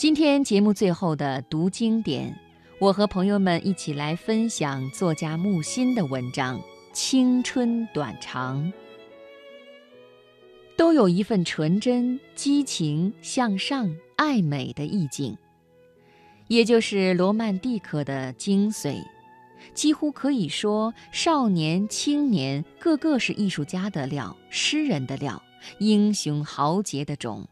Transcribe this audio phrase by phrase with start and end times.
[0.00, 2.34] 今天节目最后的读经典，
[2.78, 6.58] 我和朋友们一起来分享作家木心的文章
[6.94, 8.64] 《青春短长》，
[10.74, 15.36] 都有一份纯真、激情、向上、爱美的意境，
[16.48, 19.02] 也就是罗曼蒂克的精髓。
[19.74, 25.42] 几乎可以说，少年、青年个个是艺术家的料，诗人的料，
[25.78, 27.46] 英雄豪杰的种。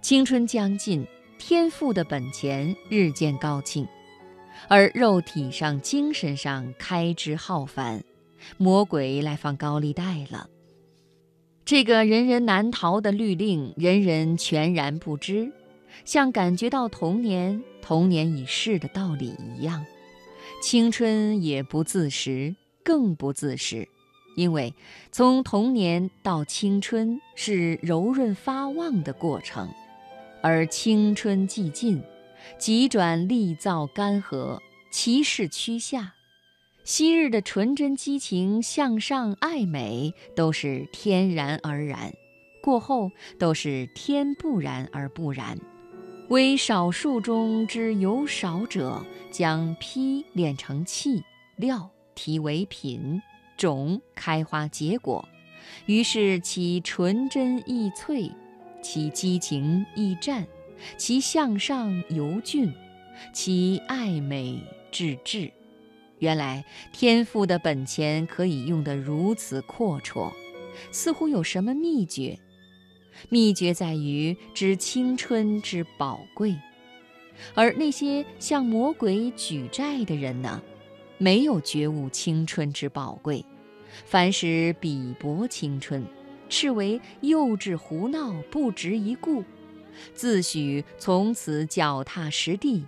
[0.00, 1.04] 青春将近，
[1.38, 3.86] 天赋的本钱日渐高兴，
[4.68, 8.02] 而肉体上、精神上开支浩繁，
[8.56, 10.48] 魔鬼来放高利贷了。
[11.64, 15.52] 这个人人难逃的律令，人人全然不知，
[16.04, 19.84] 像感觉到童年、童年已逝的道理一样。
[20.62, 23.86] 青春也不自食，更不自食，
[24.36, 24.72] 因为
[25.12, 29.68] 从童年到青春是柔润发旺的过程。
[30.42, 32.02] 而青春既尽，
[32.58, 36.14] 急转力造干涸，其势趋下。
[36.84, 42.10] 昔日的纯真激情、向上爱美，都是天然而然；
[42.62, 45.58] 过后都是天不然而不然。
[46.28, 51.22] 唯少数中之有少者，将坯炼成器，
[51.56, 53.20] 料提为品，
[53.56, 55.26] 种开花结果，
[55.86, 58.30] 于是其纯真易脆。
[58.82, 60.46] 其激情易战，
[60.96, 62.72] 其向上尤俊，
[63.32, 65.50] 其爱美至至。
[66.18, 70.32] 原来天赋的本钱可以用得如此阔绰，
[70.90, 72.38] 似乎有什么秘诀？
[73.28, 76.56] 秘诀在于知青春之宝贵。
[77.54, 80.60] 而那些向魔鬼举债的人呢？
[81.18, 83.44] 没有觉悟青春之宝贵，
[84.04, 86.04] 凡是鄙薄青春。
[86.48, 89.44] 斥为幼稚胡闹，不值一顾，
[90.14, 92.84] 自诩从此脚踏实地，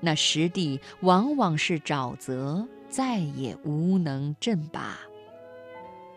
[0.00, 4.98] 那实地往往是沼泽，再也无能振拔。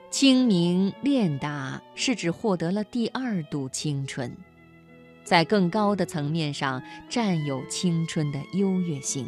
[0.09, 4.36] 清明练达是指获得了第二度青春，
[5.24, 9.28] 在更高的层面上占有青春的优越性。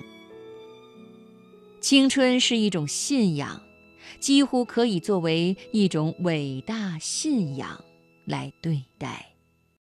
[1.81, 3.61] 青春是一种信仰。
[4.19, 7.83] 几乎可以作为一种伟大信仰
[8.25, 9.28] 来对待。